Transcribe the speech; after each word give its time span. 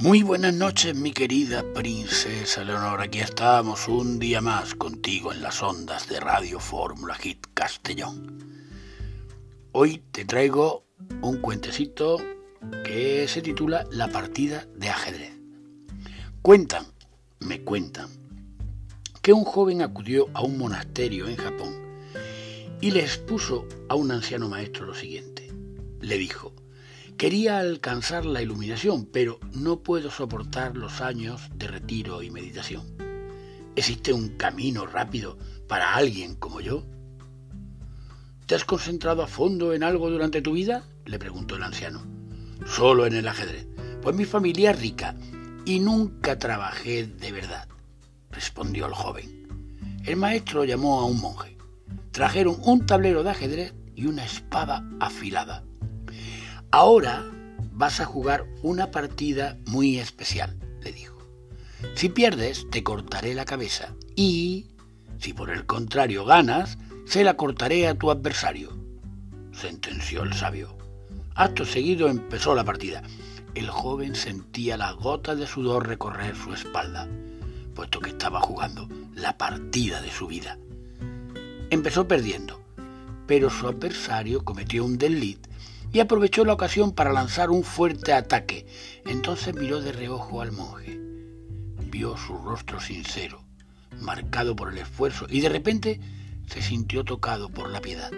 Muy 0.00 0.22
buenas 0.22 0.54
noches, 0.54 0.96
mi 0.96 1.12
querida 1.12 1.62
princesa 1.74 2.64
Leonor. 2.64 3.02
Aquí 3.02 3.20
estamos 3.20 3.86
un 3.86 4.18
día 4.18 4.40
más 4.40 4.74
contigo 4.74 5.30
en 5.30 5.42
las 5.42 5.62
ondas 5.62 6.08
de 6.08 6.18
Radio 6.18 6.58
Fórmula 6.58 7.14
Hit 7.16 7.48
Castellón. 7.52 8.38
Hoy 9.72 10.02
te 10.10 10.24
traigo 10.24 10.86
un 11.20 11.42
cuentecito 11.42 12.16
que 12.82 13.28
se 13.28 13.42
titula 13.42 13.84
La 13.90 14.08
partida 14.08 14.66
de 14.74 14.88
ajedrez. 14.88 15.34
Cuentan, 16.40 16.86
me 17.40 17.60
cuentan, 17.60 18.08
que 19.20 19.34
un 19.34 19.44
joven 19.44 19.82
acudió 19.82 20.28
a 20.32 20.40
un 20.40 20.56
monasterio 20.56 21.28
en 21.28 21.36
Japón 21.36 21.74
y 22.80 22.90
le 22.90 23.00
expuso 23.00 23.66
a 23.90 23.96
un 23.96 24.10
anciano 24.12 24.48
maestro 24.48 24.86
lo 24.86 24.94
siguiente. 24.94 25.52
Le 26.00 26.16
dijo, 26.16 26.54
Quería 27.20 27.58
alcanzar 27.58 28.24
la 28.24 28.40
iluminación, 28.40 29.04
pero 29.04 29.40
no 29.52 29.80
puedo 29.80 30.10
soportar 30.10 30.74
los 30.74 31.02
años 31.02 31.50
de 31.54 31.66
retiro 31.66 32.22
y 32.22 32.30
meditación. 32.30 32.96
¿Existe 33.76 34.14
un 34.14 34.38
camino 34.38 34.86
rápido 34.86 35.36
para 35.68 35.96
alguien 35.96 36.34
como 36.34 36.62
yo? 36.62 36.86
¿Te 38.46 38.54
has 38.54 38.64
concentrado 38.64 39.22
a 39.22 39.26
fondo 39.26 39.74
en 39.74 39.82
algo 39.82 40.08
durante 40.08 40.40
tu 40.40 40.52
vida? 40.52 40.86
le 41.04 41.18
preguntó 41.18 41.56
el 41.56 41.62
anciano. 41.62 42.02
Solo 42.64 43.04
en 43.04 43.14
el 43.14 43.28
ajedrez. 43.28 43.66
Pues 44.00 44.16
mi 44.16 44.24
familia 44.24 44.70
es 44.70 44.80
rica 44.80 45.14
y 45.66 45.78
nunca 45.78 46.38
trabajé 46.38 47.06
de 47.06 47.32
verdad, 47.32 47.68
respondió 48.30 48.86
el 48.86 48.94
joven. 48.94 50.00
El 50.06 50.16
maestro 50.16 50.64
llamó 50.64 51.00
a 51.00 51.04
un 51.04 51.20
monje. 51.20 51.58
Trajeron 52.12 52.56
un 52.64 52.86
tablero 52.86 53.22
de 53.22 53.28
ajedrez 53.28 53.74
y 53.94 54.06
una 54.06 54.24
espada 54.24 54.88
afilada. 55.00 55.64
Ahora 56.72 57.28
vas 57.72 57.98
a 57.98 58.04
jugar 58.04 58.46
una 58.62 58.92
partida 58.92 59.58
muy 59.66 59.98
especial, 59.98 60.56
le 60.82 60.92
dijo. 60.92 61.18
Si 61.96 62.08
pierdes, 62.08 62.70
te 62.70 62.84
cortaré 62.84 63.34
la 63.34 63.44
cabeza 63.44 63.92
y, 64.14 64.68
si 65.18 65.32
por 65.32 65.50
el 65.50 65.66
contrario 65.66 66.24
ganas, 66.24 66.78
se 67.06 67.24
la 67.24 67.34
cortaré 67.34 67.88
a 67.88 67.96
tu 67.96 68.12
adversario, 68.12 68.70
sentenció 69.52 70.22
el 70.22 70.32
sabio. 70.32 70.76
Acto 71.34 71.64
seguido 71.64 72.08
empezó 72.08 72.54
la 72.54 72.62
partida. 72.62 73.02
El 73.56 73.68
joven 73.68 74.14
sentía 74.14 74.76
las 74.76 74.94
gotas 74.94 75.38
de 75.38 75.48
sudor 75.48 75.88
recorrer 75.88 76.36
su 76.36 76.54
espalda, 76.54 77.08
puesto 77.74 77.98
que 77.98 78.10
estaba 78.10 78.40
jugando 78.40 78.88
la 79.16 79.36
partida 79.36 80.00
de 80.00 80.10
su 80.12 80.28
vida. 80.28 80.56
Empezó 81.70 82.06
perdiendo, 82.06 82.60
pero 83.26 83.50
su 83.50 83.66
adversario 83.66 84.44
cometió 84.44 84.84
un 84.84 84.98
desliz 84.98 85.40
y 85.92 86.00
aprovechó 86.00 86.44
la 86.44 86.52
ocasión 86.52 86.92
para 86.92 87.12
lanzar 87.12 87.50
un 87.50 87.64
fuerte 87.64 88.12
ataque. 88.12 88.66
Entonces 89.06 89.54
miró 89.54 89.80
de 89.80 89.92
reojo 89.92 90.40
al 90.40 90.52
monje. 90.52 90.98
Vio 91.90 92.16
su 92.16 92.38
rostro 92.38 92.80
sincero, 92.80 93.44
marcado 94.00 94.54
por 94.54 94.72
el 94.72 94.78
esfuerzo, 94.78 95.26
y 95.28 95.40
de 95.40 95.48
repente 95.48 96.00
se 96.46 96.62
sintió 96.62 97.04
tocado 97.04 97.48
por 97.48 97.70
la 97.70 97.80
piedad. 97.80 98.10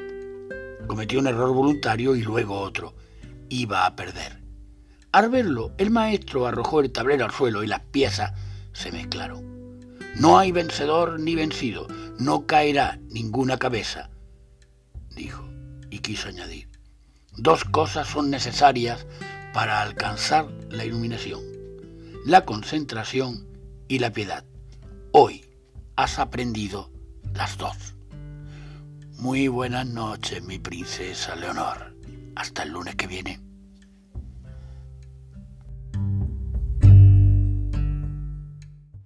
Cometió 0.86 1.18
un 1.20 1.26
error 1.26 1.54
voluntario 1.54 2.16
y 2.16 2.22
luego 2.22 2.60
otro. 2.60 2.94
Iba 3.48 3.86
a 3.86 3.96
perder. 3.96 4.42
Al 5.12 5.28
verlo, 5.28 5.72
el 5.78 5.90
maestro 5.90 6.46
arrojó 6.46 6.80
el 6.80 6.90
tablero 6.90 7.24
al 7.24 7.30
suelo 7.30 7.62
y 7.62 7.66
las 7.66 7.80
piezas 7.80 8.32
se 8.72 8.92
mezclaron. 8.92 9.52
No 10.16 10.38
hay 10.38 10.52
vencedor 10.52 11.20
ni 11.20 11.34
vencido, 11.34 11.86
no 12.18 12.46
caerá 12.46 12.98
ninguna 13.08 13.58
cabeza, 13.58 14.10
dijo, 15.14 15.48
y 15.90 16.00
quiso 16.00 16.28
añadir. 16.28 16.68
Dos 17.36 17.64
cosas 17.64 18.08
son 18.08 18.30
necesarias 18.30 19.06
para 19.54 19.80
alcanzar 19.80 20.50
la 20.68 20.84
iluminación, 20.84 21.40
la 22.26 22.44
concentración 22.44 23.48
y 23.88 24.00
la 24.00 24.12
piedad. 24.12 24.44
Hoy 25.12 25.44
has 25.96 26.18
aprendido 26.18 26.90
las 27.34 27.56
dos. 27.56 27.94
Muy 29.12 29.48
buenas 29.48 29.86
noches, 29.86 30.42
mi 30.42 30.58
princesa 30.58 31.34
Leonor. 31.34 31.96
Hasta 32.36 32.64
el 32.64 32.70
lunes 32.70 32.96
que 32.96 33.06
viene. 33.06 33.40